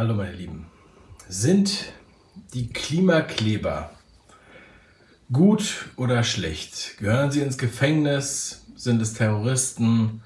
[0.00, 0.66] Hallo meine Lieben.
[1.28, 1.92] Sind
[2.54, 3.90] die Klimakleber
[5.30, 6.96] gut oder schlecht?
[6.96, 8.64] Gehören sie ins Gefängnis?
[8.76, 10.22] Sind es Terroristen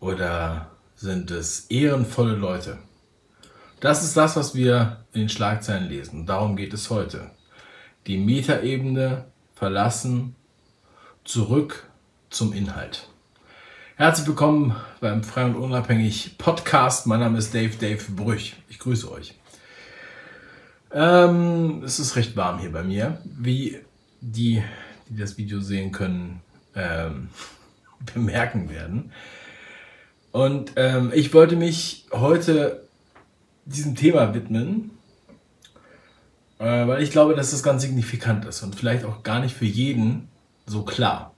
[0.00, 2.78] oder sind es ehrenvolle Leute?
[3.78, 6.26] Das ist das, was wir in den Schlagzeilen lesen.
[6.26, 7.30] Darum geht es heute.
[8.08, 10.34] Die Metaebene verlassen,
[11.22, 11.88] zurück
[12.28, 13.08] zum Inhalt.
[13.98, 17.06] Herzlich willkommen beim Frei und Unabhängig Podcast.
[17.06, 18.54] Mein Name ist Dave, Dave Brüch.
[18.68, 19.32] Ich grüße euch.
[20.92, 23.22] Ähm, es ist recht warm hier bei mir.
[23.24, 23.78] Wie
[24.20, 24.62] die,
[25.08, 26.42] die das Video sehen können,
[26.74, 27.30] ähm,
[28.14, 29.12] bemerken werden.
[30.30, 32.86] Und ähm, ich wollte mich heute
[33.64, 34.90] diesem Thema widmen,
[36.58, 39.64] äh, weil ich glaube, dass das ganz signifikant ist und vielleicht auch gar nicht für
[39.64, 40.28] jeden
[40.66, 41.32] so klar.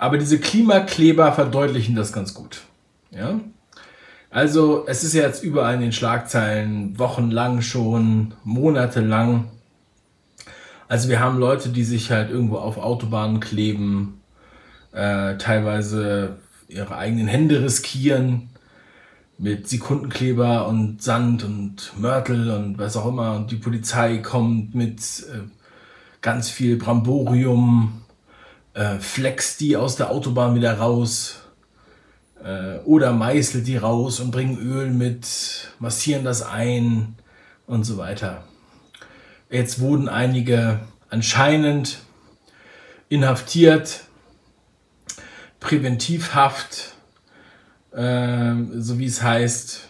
[0.00, 2.62] Aber diese Klimakleber verdeutlichen das ganz gut.
[3.10, 3.38] Ja?
[4.30, 9.50] Also es ist jetzt überall in den Schlagzeilen, wochenlang schon, monatelang.
[10.88, 14.22] Also wir haben Leute, die sich halt irgendwo auf Autobahnen kleben,
[14.92, 18.48] äh, teilweise ihre eigenen Hände riskieren
[19.36, 23.36] mit Sekundenkleber und Sand und Mörtel und was auch immer.
[23.36, 25.42] Und die Polizei kommt mit äh,
[26.22, 28.00] ganz viel Bramborium
[28.74, 31.40] äh, flext die aus der Autobahn wieder raus
[32.42, 35.26] äh, oder meißelt die raus und bringen Öl mit,
[35.78, 37.16] massieren das ein
[37.66, 38.44] und so weiter.
[39.50, 41.98] Jetzt wurden einige anscheinend
[43.08, 44.04] inhaftiert,
[45.58, 46.94] Präventivhaft,
[47.92, 49.88] äh, so wie es heißt.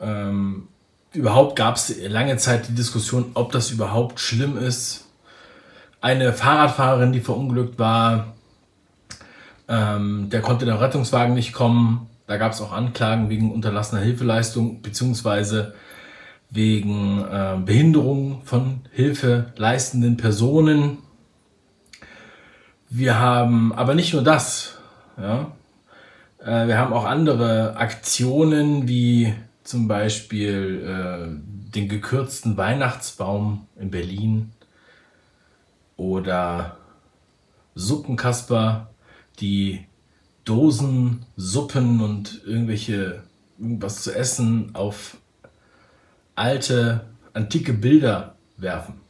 [0.00, 0.68] Ähm,
[1.12, 5.07] überhaupt gab es lange Zeit die Diskussion, ob das überhaupt schlimm ist
[6.00, 8.34] eine Fahrradfahrerin, die verunglückt war.
[9.68, 12.08] Ähm, der konnte der Rettungswagen nicht kommen.
[12.26, 15.74] Da gab es auch Anklagen wegen unterlassener Hilfeleistung beziehungsweise
[16.50, 20.98] wegen äh, Behinderung von hilfeleistenden Personen.
[22.88, 24.78] Wir haben aber nicht nur das.
[25.18, 25.52] Ja?
[26.38, 34.52] Äh, wir haben auch andere Aktionen wie zum Beispiel äh, den gekürzten Weihnachtsbaum in Berlin
[35.98, 36.78] oder
[37.74, 38.88] Suppenkasper,
[39.40, 39.86] die
[40.46, 43.22] Dosen, Suppen und irgendwelche
[43.58, 45.18] irgendwas zu essen auf
[46.34, 47.04] alte,
[47.34, 49.00] antike Bilder werfen.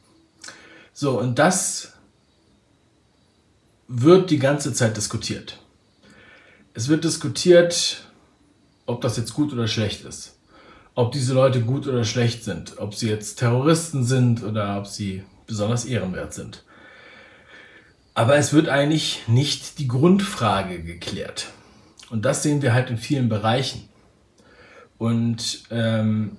[0.91, 1.93] So, und das
[3.87, 5.59] wird die ganze Zeit diskutiert.
[6.73, 8.03] Es wird diskutiert,
[8.85, 10.37] ob das jetzt gut oder schlecht ist.
[10.95, 12.79] Ob diese Leute gut oder schlecht sind.
[12.79, 16.63] Ob sie jetzt Terroristen sind oder ob sie besonders ehrenwert sind.
[18.19, 21.53] Aber es wird eigentlich nicht die Grundfrage geklärt.
[22.09, 23.87] Und das sehen wir halt in vielen Bereichen.
[24.97, 26.35] Und ähm,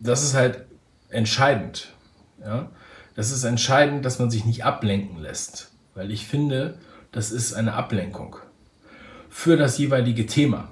[0.00, 0.64] das ist halt
[1.08, 1.94] entscheidend.
[2.40, 2.68] Ja?
[3.14, 5.70] Das ist entscheidend, dass man sich nicht ablenken lässt.
[5.94, 6.80] Weil ich finde,
[7.12, 8.34] das ist eine Ablenkung
[9.30, 10.66] für das jeweilige Thema.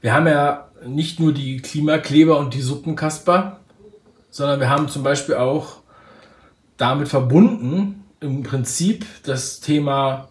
[0.00, 3.60] Wir haben ja nicht nur die Klimakleber und die Suppenkasper,
[4.28, 5.83] sondern wir haben zum Beispiel auch
[6.84, 10.28] damit verbunden im Prinzip das Thema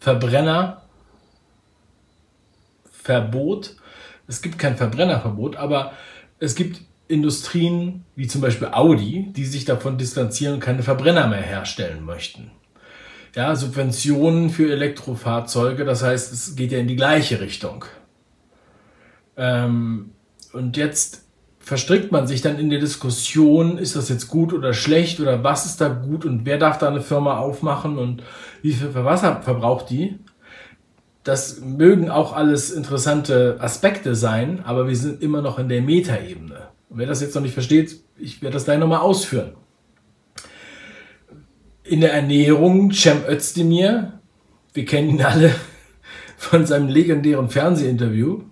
[0.00, 0.82] Verbrenner,
[2.90, 3.76] Verbot.
[4.26, 5.92] Es gibt kein Verbrennerverbot, aber
[6.40, 11.40] es gibt Industrien wie zum Beispiel Audi, die sich davon distanzieren und keine Verbrenner mehr
[11.40, 12.50] herstellen möchten.
[13.36, 17.84] Ja, Subventionen für Elektrofahrzeuge, das heißt, es geht ja in die gleiche Richtung.
[19.36, 20.10] Ähm,
[20.52, 21.25] und jetzt
[21.66, 25.66] verstrickt man sich dann in der Diskussion, ist das jetzt gut oder schlecht oder was
[25.66, 28.22] ist da gut und wer darf da eine Firma aufmachen und
[28.62, 30.16] wie viel Wasser verbraucht die.
[31.24, 36.68] Das mögen auch alles interessante Aspekte sein, aber wir sind immer noch in der Metaebene.
[36.88, 39.54] Wer das jetzt noch nicht versteht, ich werde das gleich nochmal ausführen.
[41.82, 44.20] In der Ernährung, Cem Özdemir,
[44.72, 45.52] wir kennen ihn alle
[46.36, 48.42] von seinem legendären Fernsehinterview,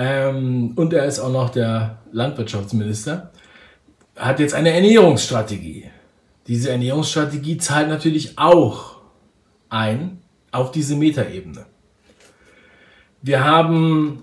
[0.00, 3.32] ähm, und er ist auch noch der Landwirtschaftsminister,
[4.14, 5.90] hat jetzt eine Ernährungsstrategie.
[6.46, 9.00] Diese Ernährungsstrategie zahlt natürlich auch
[9.68, 10.18] ein
[10.52, 11.66] auf diese Metaebene.
[13.22, 14.22] Wir haben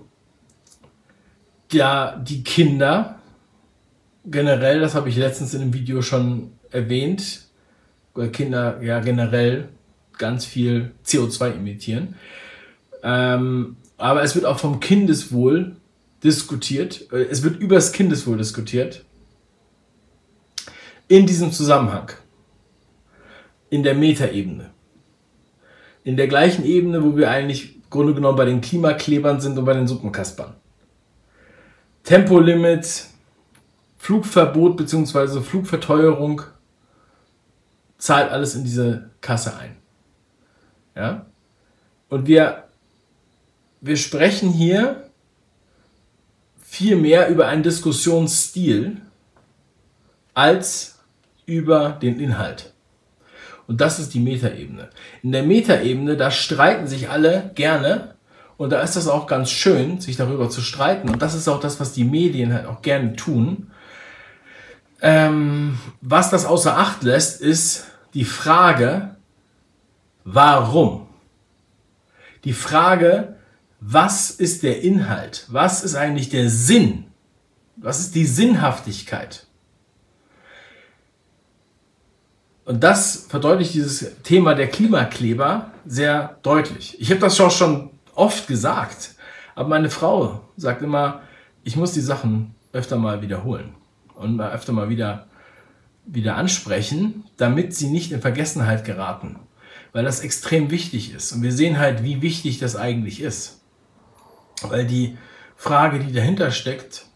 [1.70, 3.20] ja die Kinder
[4.24, 7.42] generell, das habe ich letztens in einem Video schon erwähnt,
[8.32, 9.68] Kinder ja generell
[10.16, 12.14] ganz viel CO2 emittieren.
[13.02, 15.76] Ähm, aber es wird auch vom Kindeswohl
[16.22, 17.10] diskutiert.
[17.12, 19.04] Äh, es wird über das Kindeswohl diskutiert.
[21.08, 22.10] In diesem Zusammenhang.
[23.70, 24.70] In der Metaebene.
[26.04, 29.74] In der gleichen Ebene, wo wir eigentlich Grunde genommen bei den Klimaklebern sind und bei
[29.74, 30.54] den Suppenkaspern.
[32.02, 33.06] Tempolimit,
[33.98, 35.40] Flugverbot bzw.
[35.40, 36.42] Flugverteuerung
[37.98, 39.76] zahlt alles in diese Kasse ein.
[40.94, 41.26] Ja?
[42.08, 42.65] Und wir,
[43.80, 45.10] wir sprechen hier
[46.58, 49.00] viel mehr über einen Diskussionsstil
[50.34, 50.98] als
[51.46, 52.72] über den Inhalt.
[53.66, 54.90] Und das ist die Metaebene.
[55.22, 58.14] In der Metaebene, da streiten sich alle gerne
[58.56, 61.08] und da ist das auch ganz schön, sich darüber zu streiten.
[61.08, 63.70] Und das ist auch das, was die Medien halt auch gerne tun.
[65.02, 69.16] Ähm, was das außer Acht lässt, ist die Frage,
[70.24, 71.08] warum?
[72.44, 73.35] Die Frage,
[73.80, 75.46] was ist der Inhalt?
[75.48, 77.04] Was ist eigentlich der Sinn?
[77.76, 79.46] Was ist die Sinnhaftigkeit?
[82.64, 87.00] Und das verdeutlicht dieses Thema der Klimakleber sehr deutlich.
[87.00, 89.14] Ich habe das schon oft gesagt,
[89.54, 91.20] aber meine Frau sagt immer,
[91.62, 93.74] ich muss die Sachen öfter mal wiederholen
[94.16, 95.26] und öfter mal wieder,
[96.06, 99.38] wieder ansprechen, damit sie nicht in Vergessenheit geraten.
[99.92, 101.32] Weil das extrem wichtig ist.
[101.32, 103.60] Und wir sehen halt, wie wichtig das eigentlich ist.
[104.62, 105.16] Weil die
[105.56, 107.06] Frage, die dahinter steckt,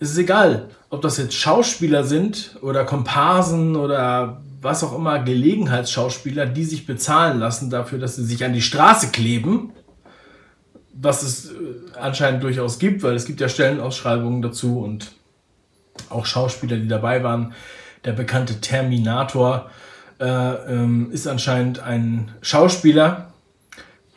[0.00, 6.46] ist es egal, ob das jetzt Schauspieler sind oder Komparsen oder was auch immer, Gelegenheitsschauspieler,
[6.46, 9.72] die sich bezahlen lassen dafür, dass sie sich an die Straße kleben,
[10.94, 11.54] was es äh,
[12.00, 15.12] anscheinend durchaus gibt, weil es gibt ja Stellenausschreibungen dazu und
[16.08, 17.52] auch Schauspieler, die dabei waren.
[18.04, 19.70] Der bekannte Terminator
[20.18, 23.32] äh, ähm, ist anscheinend ein Schauspieler.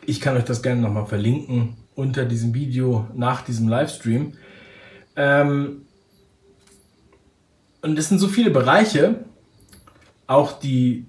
[0.06, 4.32] Ich kann euch das gerne nochmal verlinken unter diesem Video nach diesem Livestream.
[5.16, 5.82] Ähm,
[7.82, 9.24] und es sind so viele Bereiche,
[10.28, 11.08] auch die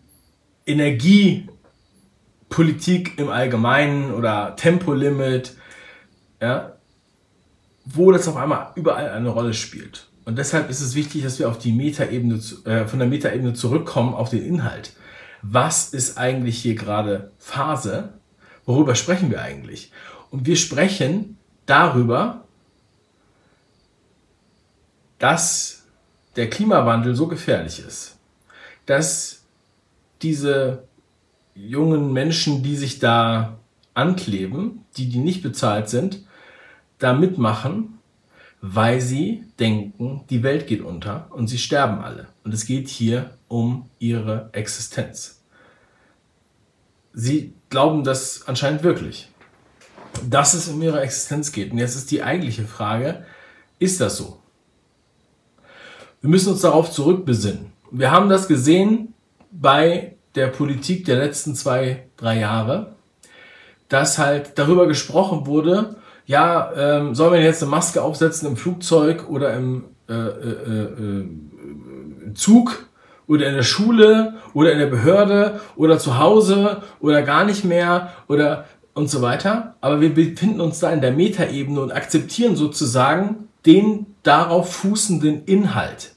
[0.66, 5.56] Energiepolitik im Allgemeinen oder Tempolimit,
[6.42, 6.80] ja,
[7.86, 10.10] wo das auf einmal überall eine Rolle spielt.
[10.26, 14.16] Und deshalb ist es wichtig, dass wir auf die Metaebene, äh, von der Metaebene zurückkommen
[14.16, 14.94] auf den Inhalt.
[15.44, 18.16] Was ist eigentlich hier gerade Phase?
[18.66, 19.92] Worüber sprechen wir eigentlich?
[20.32, 22.46] Und wir sprechen darüber,
[25.18, 25.86] dass
[26.36, 28.18] der Klimawandel so gefährlich ist,
[28.86, 29.44] dass
[30.22, 30.88] diese
[31.56, 33.60] jungen Menschen, die sich da
[33.94, 36.26] ankleben, die, die nicht bezahlt sind,
[37.00, 38.00] da mitmachen,
[38.62, 42.28] weil sie denken, die Welt geht unter und sie sterben alle.
[42.44, 45.44] Und es geht hier um ihre Existenz.
[47.14, 49.29] Sie glauben das anscheinend wirklich,
[50.30, 51.72] dass es um ihre Existenz geht.
[51.72, 53.26] Und jetzt ist die eigentliche Frage,
[53.80, 54.40] ist das so?
[56.22, 57.72] Wir müssen uns darauf zurückbesinnen.
[57.92, 59.14] Wir haben das gesehen
[59.52, 62.96] bei der Politik der letzten zwei, drei Jahre,
[63.88, 65.96] dass halt darüber gesprochen wurde,
[66.26, 72.34] ja, ähm, soll man jetzt eine Maske aufsetzen im Flugzeug oder im äh, äh, äh,
[72.36, 72.88] Zug
[73.28, 78.14] oder in der Schule oder in der Behörde oder zu Hause oder gar nicht mehr
[78.28, 78.66] oder
[79.00, 79.76] und so weiter.
[79.82, 86.16] Aber wir befinden uns da in der Metaebene und akzeptieren sozusagen den darauf fußenden Inhalt.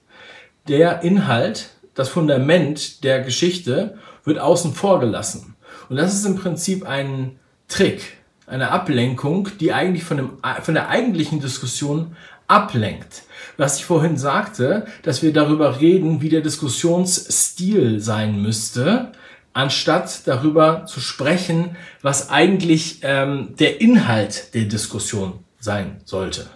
[0.68, 5.54] Der Inhalt, das Fundament der Geschichte wird außen vor gelassen.
[5.88, 7.38] Und das ist im Prinzip ein
[7.68, 10.30] Trick eine Ablenkung, die eigentlich von, dem,
[10.62, 12.16] von der eigentlichen Diskussion
[12.48, 13.22] ablenkt.
[13.56, 19.12] Was ich vorhin sagte, dass wir darüber reden, wie der Diskussionsstil sein müsste,
[19.52, 26.48] anstatt darüber zu sprechen, was eigentlich ähm, der Inhalt der Diskussion sein sollte.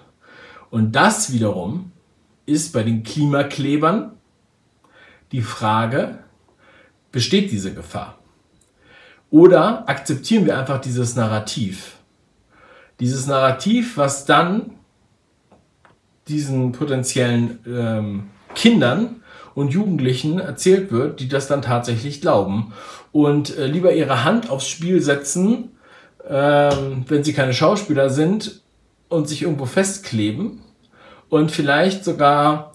[0.70, 1.92] Und das wiederum
[2.46, 4.12] ist bei den Klimaklebern
[5.32, 6.18] die Frage,
[7.12, 8.18] besteht diese Gefahr?
[9.30, 11.96] Oder akzeptieren wir einfach dieses Narrativ?
[13.00, 14.70] Dieses Narrativ, was dann
[16.28, 19.22] diesen potenziellen ähm, Kindern
[19.56, 22.75] und Jugendlichen erzählt wird, die das dann tatsächlich glauben
[23.10, 25.72] und äh, lieber ihre Hand aufs Spiel setzen,
[26.28, 28.60] ähm, wenn sie keine Schauspieler sind
[29.08, 30.60] und sich irgendwo festkleben
[31.30, 32.72] und vielleicht sogar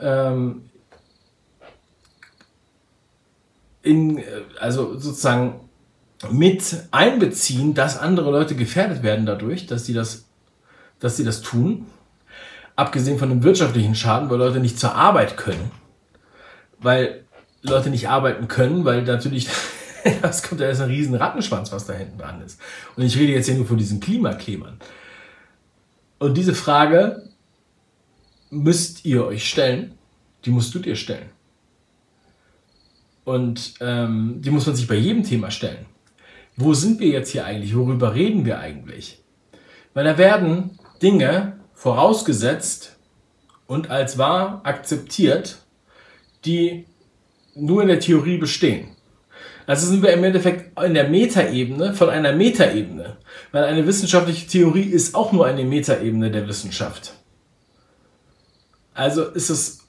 [0.00, 0.70] ähm,
[3.82, 4.22] in, äh,
[4.60, 5.68] also sozusagen
[6.30, 10.26] mit einbeziehen, dass andere Leute gefährdet werden dadurch, dass sie das,
[11.00, 11.86] dass sie das tun.
[12.76, 15.79] Abgesehen von dem wirtschaftlichen Schaden, weil Leute nicht zur Arbeit können.
[16.80, 17.24] Weil
[17.62, 19.48] Leute nicht arbeiten können, weil natürlich,
[20.22, 22.60] das kommt ja ist ein riesen Rattenschwanz, was da hinten dran ist.
[22.96, 24.78] Und ich rede jetzt hier nur von diesen Klimaklebern.
[26.18, 27.28] Und diese Frage
[28.50, 29.94] müsst ihr euch stellen,
[30.44, 31.30] die musst du dir stellen.
[33.24, 35.86] Und ähm, die muss man sich bei jedem Thema stellen
[36.60, 37.74] wo sind wir jetzt hier eigentlich?
[37.74, 39.22] Worüber reden wir eigentlich?
[39.94, 42.96] Weil da werden Dinge vorausgesetzt
[43.66, 45.58] und als wahr akzeptiert,
[46.44, 46.86] die
[47.54, 48.88] nur in der Theorie bestehen.
[49.66, 53.18] Also sind wir im Endeffekt in der Metaebene von einer Metaebene,
[53.52, 57.14] weil eine wissenschaftliche Theorie ist auch nur eine Metaebene der Wissenschaft.
[58.94, 59.80] Also ist es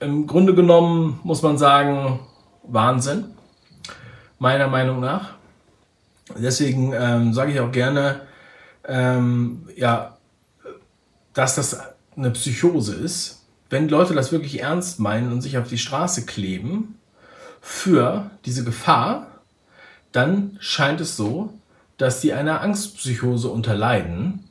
[0.00, 2.20] im Grunde genommen, muss man sagen,
[2.62, 3.34] Wahnsinn,
[4.38, 5.34] meiner Meinung nach.
[6.36, 8.22] Deswegen ähm, sage ich auch gerne,
[8.86, 10.18] ähm, ja,
[11.32, 11.80] dass das
[12.16, 13.37] eine Psychose ist.
[13.70, 16.98] Wenn Leute das wirklich ernst meinen und sich auf die Straße kleben
[17.60, 19.42] für diese Gefahr,
[20.12, 21.52] dann scheint es so,
[21.98, 24.48] dass sie einer Angstpsychose unterleiden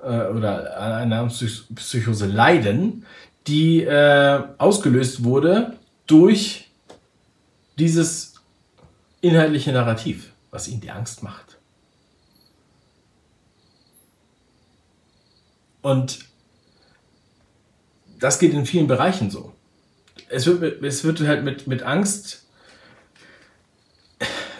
[0.00, 3.04] äh, oder einer Angstpsychose leiden,
[3.46, 5.76] die äh, ausgelöst wurde
[6.06, 6.70] durch
[7.78, 8.34] dieses
[9.20, 11.58] inhaltliche Narrativ, was ihnen die Angst macht.
[15.80, 16.20] Und
[18.22, 19.52] das geht in vielen Bereichen so.
[20.28, 22.44] Es wird, es wird halt mit, mit Angst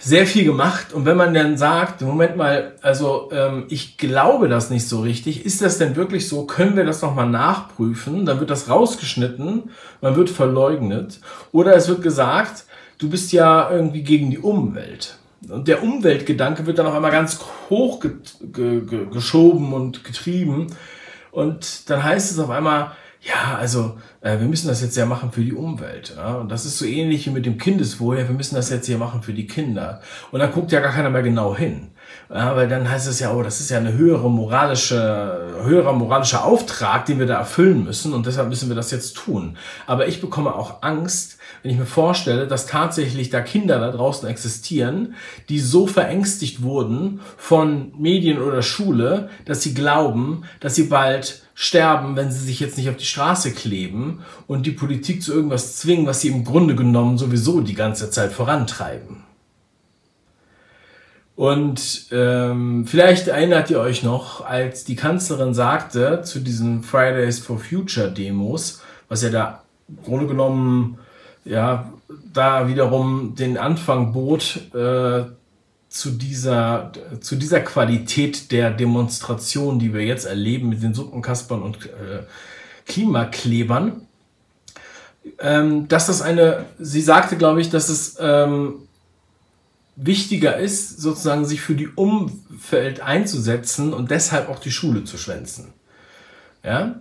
[0.01, 0.93] sehr viel gemacht.
[0.93, 5.47] Und wenn man dann sagt, Moment mal, also ähm, ich glaube das nicht so richtig,
[5.47, 6.45] ist das denn wirklich so?
[6.45, 8.27] Können wir das nochmal nachprüfen?
[8.27, 11.21] Dann wird das rausgeschnitten, man wird verleugnet.
[11.53, 12.65] Oder es wird gesagt,
[12.99, 15.19] du bist ja irgendwie gegen die Umwelt.
[15.49, 17.39] Und der Umweltgedanke wird dann auch einmal ganz
[17.71, 20.67] hoch ge ge ge geschoben und getrieben.
[21.31, 25.31] Und dann heißt es auf einmal, ja, also äh, wir müssen das jetzt ja machen
[25.31, 26.15] für die Umwelt.
[26.17, 26.35] Ja?
[26.35, 28.99] Und das ist so ähnlich wie mit dem Kindeswohl, ja, wir müssen das jetzt hier
[28.99, 30.01] machen für die Kinder.
[30.33, 31.93] Und dann guckt ja gar keiner mehr genau hin.
[32.29, 36.45] Ja, weil dann heißt es ja, oh, das ist ja eine höhere moralische, höherer moralischer
[36.45, 39.57] Auftrag, den wir da erfüllen müssen und deshalb müssen wir das jetzt tun.
[39.87, 44.29] Aber ich bekomme auch Angst, wenn ich mir vorstelle, dass tatsächlich da Kinder da draußen
[44.29, 45.15] existieren,
[45.49, 52.17] die so verängstigt wurden von Medien oder Schule, dass sie glauben, dass sie bald sterben,
[52.17, 56.07] wenn sie sich jetzt nicht auf die Straße kleben und die Politik zu irgendwas zwingen,
[56.07, 59.23] was sie im Grunde genommen sowieso die ganze Zeit vorantreiben.
[61.37, 67.59] Und ähm, vielleicht erinnert ihr euch noch, als die Kanzlerin sagte zu diesen Fridays for
[67.59, 70.99] Future Demos, was ja da im Grunde genommen
[71.45, 71.93] ja
[72.33, 75.25] da wiederum den Anfang bot äh,
[75.89, 81.87] zu dieser zu dieser Qualität der Demonstration, die wir jetzt erleben mit den Suppenkaspern und
[81.87, 82.25] äh,
[82.87, 84.07] Klimaklebern,
[85.39, 88.89] ähm, dass das eine, sie sagte, glaube ich, dass es ähm,
[89.97, 95.73] wichtiger ist, sozusagen sich für die Umwelt einzusetzen und deshalb auch die Schule zu schwänzen.
[96.65, 96.97] Ja?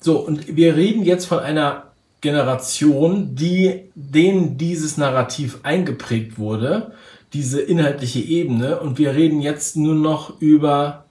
[0.00, 1.89] So, und wir reden jetzt von einer
[2.20, 6.92] Generation, die denen dieses Narrativ eingeprägt wurde,
[7.32, 11.04] diese inhaltliche Ebene, und wir reden jetzt nur noch über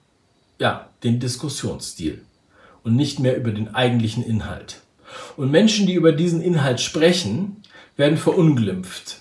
[0.58, 2.22] ja, den Diskussionsstil
[2.84, 4.82] und nicht mehr über den eigentlichen Inhalt.
[5.36, 7.62] Und Menschen, die über diesen Inhalt sprechen,
[7.96, 9.20] werden verunglimpft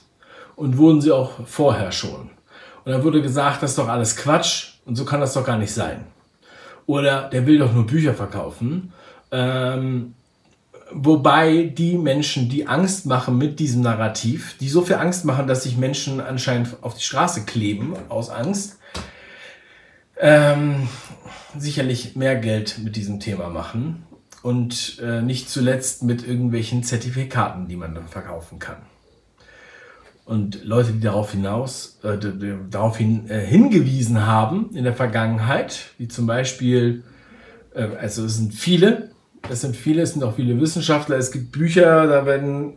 [0.56, 2.30] und wurden sie auch vorher schon.
[2.86, 5.58] Und dann wurde gesagt, das ist doch alles Quatsch und so kann das doch gar
[5.58, 6.06] nicht sein.
[6.86, 8.94] Oder der will doch nur Bücher verkaufen.
[9.32, 10.16] Ähm,
[10.92, 15.64] wobei die Menschen, die Angst machen mit diesem Narrativ, die so viel Angst machen, dass
[15.64, 18.80] sich Menschen anscheinend auf die Straße kleben aus Angst,
[20.20, 20.88] ähm,
[21.58, 24.04] sicherlich mehr Geld mit diesem Thema machen
[24.42, 28.78] und äh, nicht zuletzt mit irgendwelchen Zertifikaten, die man dann verkaufen kann.
[30.26, 32.18] Und Leute, die darauf hinaus, äh,
[32.70, 37.04] darauf hin, äh, hingewiesen haben in der Vergangenheit, wie zum Beispiel,
[37.74, 39.10] äh, also es sind viele,
[39.50, 42.74] es sind viele, es sind auch viele Wissenschaftler, es gibt Bücher, da werden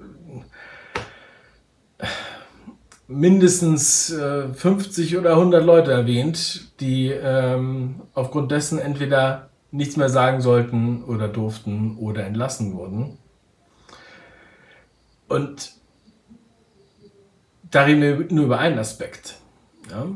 [3.09, 10.40] mindestens äh, 50 oder 100 Leute erwähnt, die ähm, aufgrund dessen entweder nichts mehr sagen
[10.40, 13.19] sollten oder durften oder entlassen wurden.
[15.28, 15.73] Und
[17.71, 19.37] da reden wir nur über einen Aspekt.
[19.90, 20.07] Ja?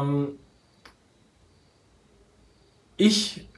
[0.00, 0.38] Ähm,
[2.96, 3.48] ich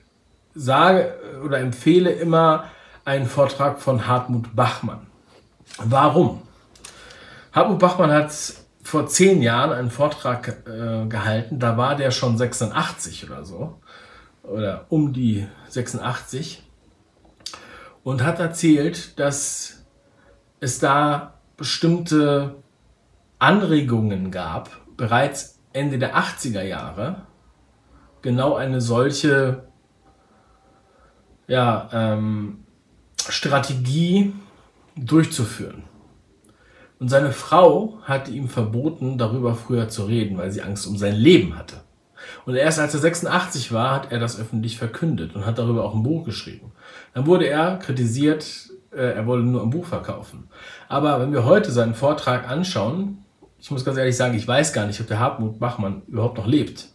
[0.57, 2.65] sage oder empfehle immer
[3.05, 5.07] einen Vortrag von Hartmut Bachmann.
[5.79, 6.43] Warum?
[7.53, 8.33] Hartmut Bachmann hat
[8.83, 13.81] vor zehn Jahren einen Vortrag äh, gehalten, da war der schon 86 oder so,
[14.43, 16.63] oder um die 86,
[18.05, 19.85] und hat erzählt, dass
[20.61, 22.57] es da bestimmte
[23.39, 27.23] Anregungen gab, bereits Ende der 80er Jahre,
[28.23, 29.66] genau eine solche
[31.49, 32.65] ja, ähm,
[33.29, 34.33] Strategie
[34.97, 35.85] durchzuführen.
[36.99, 41.15] Und seine Frau hatte ihm verboten, darüber früher zu reden, weil sie Angst um sein
[41.15, 41.77] Leben hatte.
[42.47, 45.95] Und erst als er 86 war, hat er das öffentlich verkündet und hat darüber auch
[45.95, 46.73] ein Buch geschrieben.
[47.15, 50.49] Dann wurde er kritisiert, äh, er wollte nur ein Buch verkaufen.
[50.89, 53.19] Aber wenn wir heute seinen Vortrag anschauen,
[53.59, 56.47] ich muss ganz ehrlich sagen, ich weiß gar nicht, ob der Hartmut Bachmann überhaupt noch
[56.47, 56.89] lebt.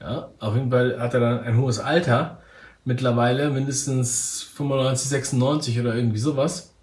[0.00, 2.40] Ja, auf jeden Fall hat er dann ein hohes Alter,
[2.84, 6.74] mittlerweile mindestens 95, 96 oder irgendwie sowas.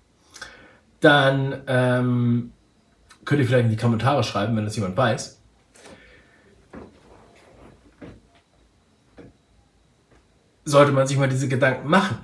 [1.00, 2.52] Dann ähm,
[3.26, 5.40] könnt ihr vielleicht in die Kommentare schreiben, wenn das jemand weiß.
[10.66, 12.18] Sollte man sich mal diese Gedanken machen.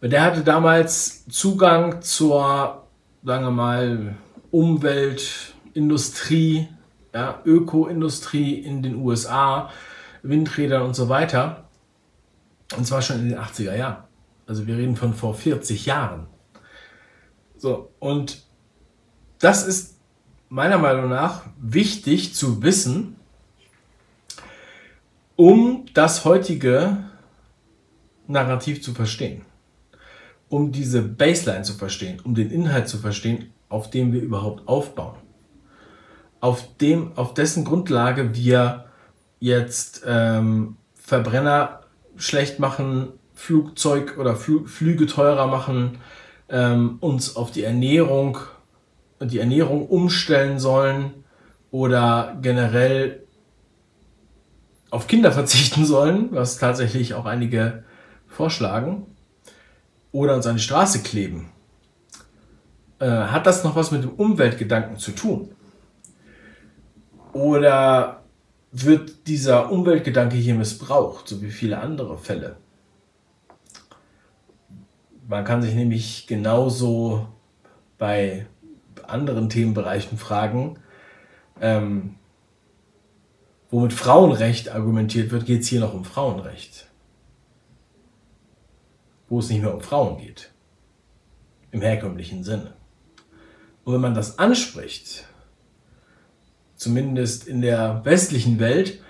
[0.00, 2.86] Der hatte damals Zugang zur,
[3.24, 4.14] sagen wir mal,
[4.50, 6.68] Umweltindustrie,
[7.14, 9.70] ja, Ökoindustrie in den USA,
[10.24, 11.68] Windrädern und so weiter.
[12.76, 14.04] Und zwar schon in den 80er Jahren.
[14.46, 16.26] Also wir reden von vor 40 Jahren.
[17.56, 18.42] So, und
[19.38, 19.98] das ist
[20.48, 23.16] meiner Meinung nach wichtig zu wissen,
[25.36, 27.04] um das heutige
[28.26, 29.42] Narrativ zu verstehen.
[30.48, 35.16] Um diese Baseline zu verstehen, um den Inhalt zu verstehen, auf dem wir überhaupt aufbauen.
[36.40, 38.83] Auf, dem, auf dessen Grundlage wir
[39.44, 41.80] jetzt ähm, Verbrenner
[42.16, 45.98] schlecht machen, Flugzeug oder Fl Flüge teurer machen,
[46.48, 48.38] ähm, uns auf die Ernährung,
[49.20, 51.24] die Ernährung umstellen sollen
[51.70, 53.24] oder generell
[54.90, 57.84] auf Kinder verzichten sollen, was tatsächlich auch einige
[58.26, 59.06] vorschlagen,
[60.10, 61.50] oder uns an die Straße kleben.
[62.98, 65.50] Äh, hat das noch was mit dem Umweltgedanken zu tun?
[67.34, 68.23] Oder
[68.76, 72.56] wird dieser Umweltgedanke hier missbraucht, so wie viele andere Fälle.
[75.28, 77.28] Man kann sich nämlich genauso
[77.98, 78.46] bei
[79.06, 80.80] anderen Themenbereichen fragen,
[81.60, 82.16] ähm,
[83.70, 86.88] wo Frauenrecht argumentiert wird, geht es hier noch um Frauenrecht.
[89.28, 90.50] Wo es nicht mehr um Frauen geht.
[91.70, 92.74] Im herkömmlichen Sinne.
[93.84, 95.26] Und wenn man das anspricht,
[96.84, 99.00] zumindest in der westlichen Welt,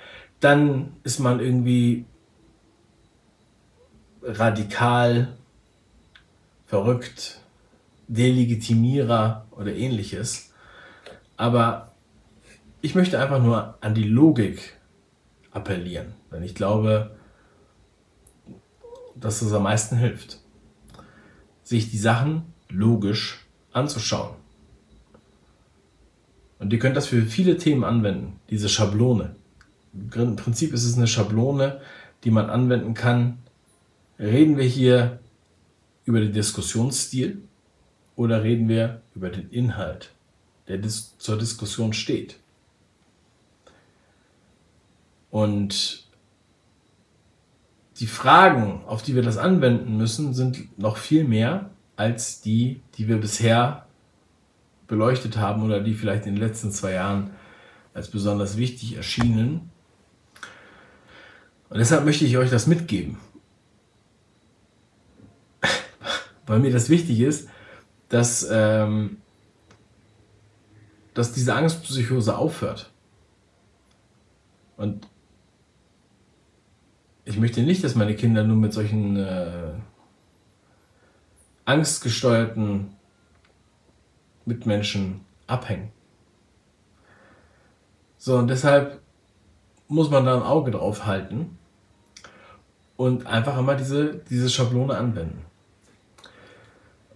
[0.40, 2.06] dann ist man irgendwie
[4.22, 5.36] radikal,
[6.66, 7.40] verrückt,
[8.06, 10.52] Delegitimierer oder ähnliches.
[11.36, 11.92] Aber
[12.80, 14.78] ich möchte einfach nur an die Logik
[15.50, 17.16] appellieren, denn ich glaube,
[19.16, 20.40] dass es am meisten hilft,
[21.62, 24.43] sich die Sachen logisch anzuschauen.
[26.64, 29.36] Und ihr könnt das für viele Themen anwenden, diese Schablone.
[30.14, 31.82] Im Prinzip ist es eine Schablone,
[32.24, 33.36] die man anwenden kann.
[34.18, 35.18] Reden wir hier
[36.06, 37.42] über den Diskussionsstil
[38.16, 40.12] oder reden wir über den Inhalt,
[40.66, 42.36] der dis zur Diskussion steht?
[45.30, 46.06] Und
[48.00, 53.06] die Fragen, auf die wir das anwenden müssen, sind noch viel mehr als die, die
[53.06, 53.83] wir bisher
[54.86, 57.30] beleuchtet haben oder die vielleicht in den letzten zwei Jahren
[57.94, 59.70] als besonders wichtig erschienen.
[61.70, 63.18] Und deshalb möchte ich euch das mitgeben.
[66.46, 67.48] Weil mir das wichtig ist,
[68.08, 69.18] dass, ähm,
[71.14, 72.90] dass diese Angstpsychose aufhört.
[74.76, 75.08] Und
[77.24, 79.72] ich möchte nicht, dass meine Kinder nur mit solchen äh,
[81.64, 82.94] angstgesteuerten
[84.46, 85.90] Mitmenschen abhängen.
[88.18, 89.00] So, und deshalb
[89.88, 91.58] muss man da ein Auge drauf halten
[92.96, 95.44] und einfach immer diese, diese Schablone anwenden.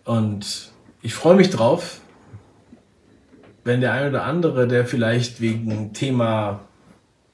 [0.05, 2.01] Und ich freue mich drauf,
[3.65, 6.61] wenn der eine oder andere, der vielleicht wegen Thema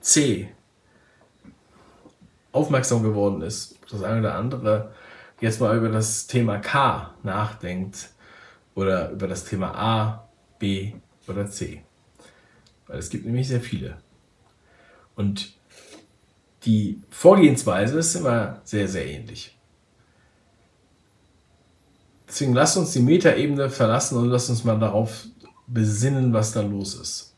[0.00, 0.48] C
[2.52, 4.92] aufmerksam geworden ist, das eine oder andere
[5.40, 8.10] jetzt mal über das Thema K nachdenkt
[8.74, 10.94] oder über das Thema A, B
[11.28, 11.84] oder C.
[12.86, 13.98] Weil es gibt nämlich sehr viele.
[15.14, 15.54] Und
[16.64, 19.58] die Vorgehensweise ist immer sehr, sehr ähnlich.
[22.26, 25.26] Deswegen lasst uns die Metaebene verlassen und lasst uns mal darauf
[25.66, 27.36] besinnen, was da los ist.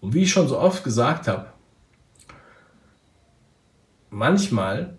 [0.00, 1.52] Und wie ich schon so oft gesagt habe,
[4.10, 4.98] manchmal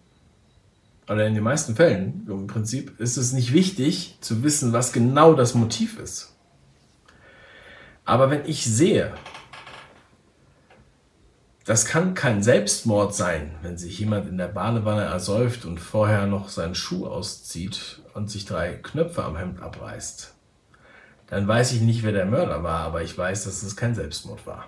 [1.08, 5.34] oder in den meisten Fällen im Prinzip, ist es nicht wichtig zu wissen, was genau
[5.34, 6.36] das Motiv ist.
[8.06, 9.14] Aber wenn ich sehe,
[11.66, 16.50] das kann kein Selbstmord sein, wenn sich jemand in der Badewanne ersäuft und vorher noch
[16.50, 20.34] seinen Schuh auszieht und sich drei Knöpfe am Hemd abreißt.
[21.28, 24.46] dann weiß ich nicht, wer der Mörder war, aber ich weiß, dass es kein Selbstmord
[24.46, 24.68] war.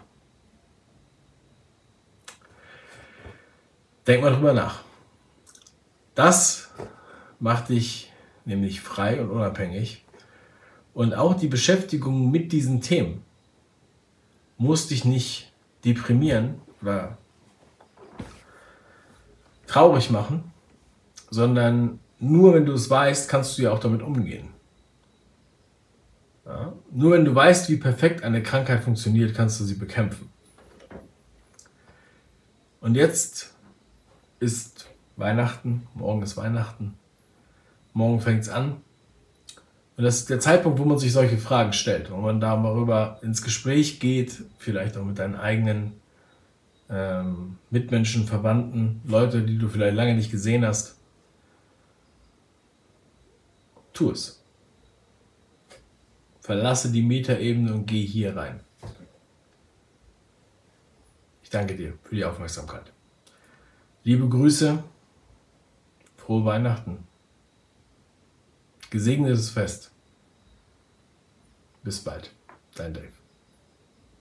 [4.07, 4.81] Denk mal drüber nach.
[6.15, 6.69] Das
[7.39, 8.11] macht dich
[8.45, 10.05] nämlich frei und unabhängig.
[10.93, 13.23] Und auch die Beschäftigung mit diesen Themen
[14.57, 15.51] muss dich nicht
[15.83, 17.17] deprimieren oder
[19.67, 20.51] traurig machen,
[21.29, 24.49] sondern nur wenn du es weißt, kannst du ja auch damit umgehen.
[26.45, 26.73] Ja?
[26.91, 30.29] Nur wenn du weißt, wie perfekt eine Krankheit funktioniert, kannst du sie bekämpfen.
[32.79, 33.53] Und jetzt
[34.39, 36.95] ist Weihnachten, morgen ist Weihnachten,
[37.93, 38.81] morgen fängt es an.
[39.97, 43.41] Und das ist der Zeitpunkt, wo man sich solche Fragen stellt, wo man darüber ins
[43.41, 45.93] Gespräch geht, vielleicht auch mit deinen eigenen
[46.89, 50.97] ähm, Mitmenschen, Verwandten, Leute, die du vielleicht lange nicht gesehen hast.
[53.93, 54.43] Tu es.
[56.41, 58.59] Verlasse die Metaebene und geh hier rein.
[61.41, 62.91] Ich danke dir für die Aufmerksamkeit.
[64.03, 64.83] Liebe Grüße,
[66.25, 67.07] frohe Weihnachten,
[68.89, 69.91] gesegnetes Fest.
[71.83, 72.31] Bis bald,
[72.73, 73.14] dein Dave.